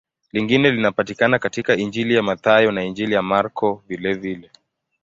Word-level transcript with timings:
Lingine 0.31 0.71
linapatikana 0.71 1.39
katika 1.39 1.75
Injili 1.77 2.13
ya 2.15 2.23
Mathayo 2.23 2.71
na 2.71 2.83
Injili 2.83 3.13
ya 3.13 3.21
Marko 3.21 3.83
vilevile. 3.87 4.51